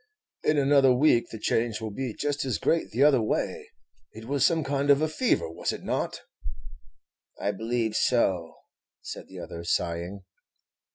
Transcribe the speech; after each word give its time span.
"In 0.43 0.57
another 0.57 0.91
week 0.91 1.29
the 1.29 1.37
change 1.37 1.79
will 1.79 1.91
be 1.91 2.15
just 2.15 2.43
as 2.43 2.57
great 2.57 2.89
the 2.89 3.03
other 3.03 3.21
way. 3.21 3.69
It 4.13 4.25
was 4.25 4.43
some 4.43 4.63
kind 4.63 4.89
of 4.89 4.99
a 4.99 5.07
fever, 5.07 5.47
was 5.47 5.71
it 5.71 5.83
not?" 5.83 6.21
"I 7.39 7.51
believe 7.51 7.95
so," 7.95 8.55
said 9.03 9.27
the 9.27 9.37
other, 9.37 9.63
sighing. 9.63 10.23